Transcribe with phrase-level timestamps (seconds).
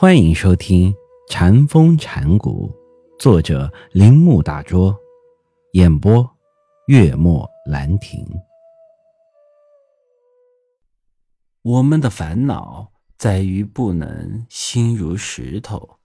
[0.00, 0.92] 欢迎收听
[1.28, 2.72] 《禅风禅谷，
[3.18, 4.96] 作者铃木大拙，
[5.72, 6.24] 演播
[6.86, 8.24] 月末兰亭。
[11.62, 15.98] 我们的烦恼在于不能心如石头，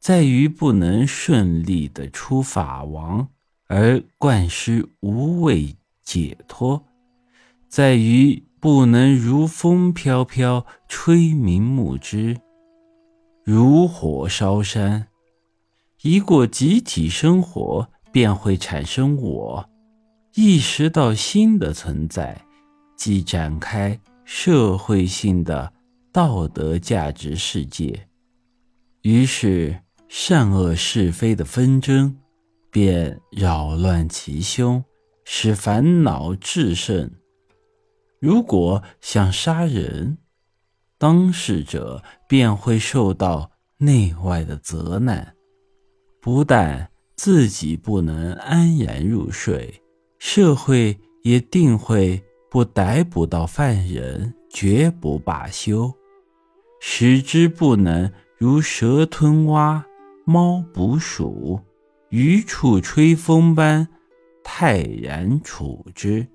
[0.00, 3.28] 在于不能顺利的出法王
[3.68, 6.84] 而贯失无畏解脱，
[7.68, 12.40] 在于不能如风飘飘吹鸣木枝。
[13.46, 15.06] 如火烧山，
[16.02, 19.70] 一过集体生活，便会产生我，
[20.34, 22.44] 意识到新的存在，
[22.96, 25.72] 即展开社会性的
[26.10, 28.08] 道德价值世界。
[29.02, 32.16] 于是，善恶是非的纷争
[32.72, 34.82] 便扰乱其胸，
[35.24, 37.08] 使烦恼炽盛。
[38.18, 40.18] 如果想杀人，
[40.98, 45.34] 当事者便会受到内外的责难，
[46.22, 49.82] 不但自己不能安然入睡，
[50.18, 55.92] 社会也定会不逮捕到犯人绝不罢休，
[56.80, 59.84] 使之不能如蛇吞蛙、
[60.24, 61.60] 猫捕鼠、
[62.08, 63.86] 鱼处吹风般
[64.42, 66.26] 泰然处之，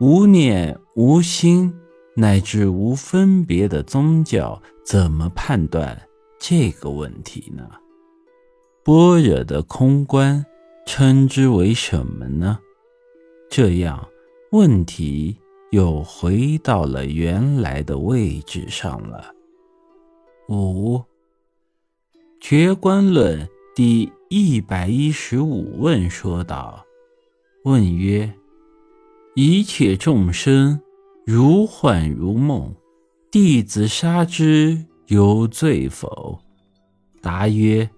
[0.00, 1.74] 无念无心。
[2.14, 7.68] 乃至无分别的宗教，怎么判断这个问题呢？
[8.84, 10.44] 般若的空观
[10.84, 12.58] 称之为什么呢？
[13.48, 14.08] 这样
[14.50, 15.38] 问题
[15.70, 19.34] 又回到了原来的位置上了。
[20.48, 20.98] 五
[22.40, 26.84] 《觉观论》第一百一十五问说道
[27.64, 28.34] ：“问曰：
[29.34, 30.78] 一切众生。”
[31.34, 32.76] 如幻如梦，
[33.30, 36.38] 弟子杀之有罪否？
[37.22, 37.88] 答曰：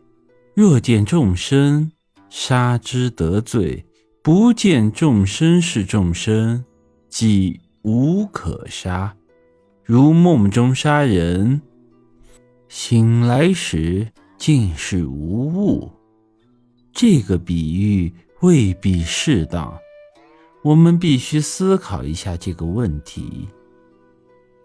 [0.54, 1.90] 若见众生，
[2.30, 3.84] 杀之得罪；
[4.22, 6.64] 不见众生是众生，
[7.08, 9.12] 即无可杀。
[9.83, 11.61] 如梦中杀人，
[12.68, 14.06] 醒来时
[14.39, 15.90] 竟是无物。
[16.92, 19.77] 这个比喻未必适当。
[20.64, 23.47] 我们必须思考一下这个问题。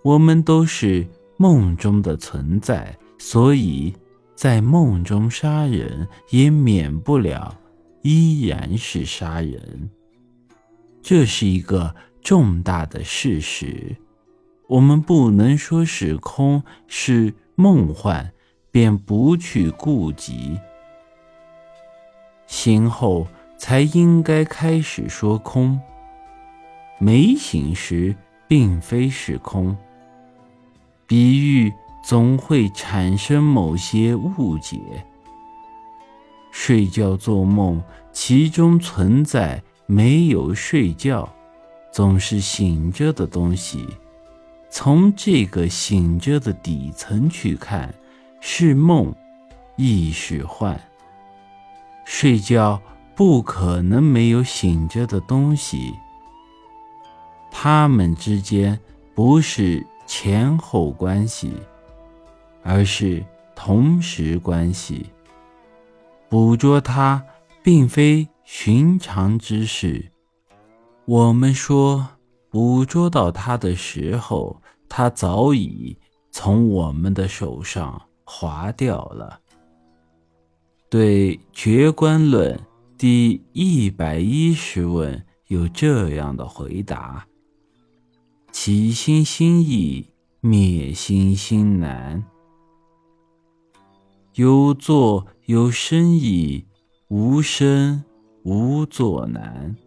[0.02, 1.06] 我们都是
[1.36, 3.94] 梦中的存在，所以
[4.34, 7.54] 在梦中杀人也免不了
[8.02, 9.90] 依然是杀人。
[11.02, 13.94] 这是一个重大的事实。
[14.70, 18.31] 我们不能说是空是梦幻，
[18.72, 20.58] 便不去顾及。
[22.48, 23.28] 醒后
[23.59, 25.80] 才应该开始说空。
[26.97, 28.16] 没醒时，
[28.47, 29.78] 并非是空。
[31.06, 31.72] 比喻
[32.03, 34.80] 总会产生某些误解。
[36.52, 41.28] 睡觉做梦，其中存在没有睡觉，
[41.92, 43.86] 总是醒着的东西。
[44.69, 47.94] 从这个醒着的底层去看，
[48.40, 49.14] 是梦，
[49.75, 50.80] 亦是幻。
[52.06, 52.81] 睡觉
[53.19, 55.94] 不可能没有醒着的东西。
[57.52, 58.80] 他们之间
[59.13, 61.52] 不是前后关系，
[62.63, 63.22] 而是
[63.53, 65.07] 同时关系。
[66.30, 67.22] 捕捉它
[67.62, 70.09] 并非寻常之事。
[71.03, 72.07] 我们说，
[72.50, 75.97] 捕捉到它的时候，它早已
[76.31, 79.41] 从我们的手上滑掉了。
[80.90, 82.56] 对《觉观论》
[83.00, 87.26] 第一百一十问有这样的回答。
[88.52, 90.06] 起心心意，
[90.42, 92.22] 灭心心难。
[94.36, 96.66] 有作有生意，
[97.08, 98.04] 无生
[98.44, 99.78] 无作难。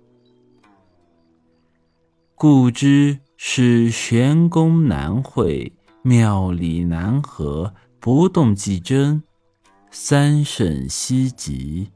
[2.34, 9.22] 故知是玄功难会，妙理难合，不动即真，
[9.90, 11.90] 三圣希极。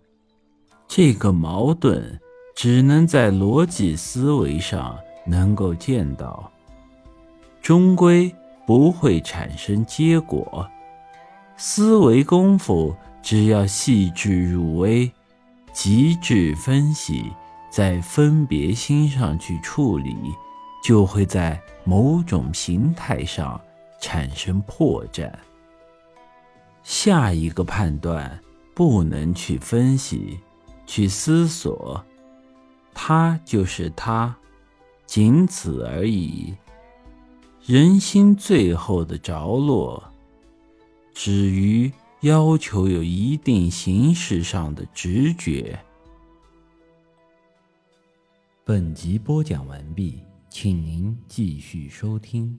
[0.89, 2.19] 这个矛盾，
[2.55, 6.51] 只能在逻辑思维上能够见到。
[7.61, 8.35] 终归
[8.67, 10.69] 不会产生结果。
[11.57, 15.11] 思维功夫只要细致入微，
[15.73, 17.25] 极致分析，
[17.71, 20.15] 在分别心上去处理，
[20.85, 23.61] 就会在某种形态上
[24.01, 25.33] 产生破绽。
[26.83, 28.39] 下一个判断
[28.75, 30.39] 不能去分析，
[30.87, 32.03] 去思索，
[32.95, 34.35] 他就是他，
[35.07, 36.55] 仅此而已。
[37.65, 40.03] 人心最后的着落，
[41.13, 45.79] 止于要求有一定形式上的直觉。
[48.65, 52.57] 本集播讲完毕，请您继续收听。